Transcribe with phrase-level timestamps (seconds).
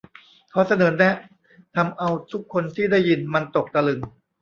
[0.53, 1.13] ขอเสนอแนะ
[1.75, 3.99] ทำเอาทุกคนที่ได้ยินมันตกตะลึง